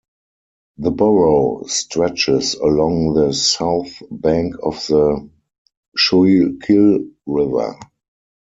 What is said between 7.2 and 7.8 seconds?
River.